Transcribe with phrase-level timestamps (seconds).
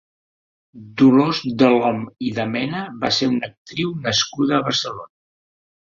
[1.01, 5.13] Dolors Delhom i de Mena va ser una actriu nascuda a Barcelona.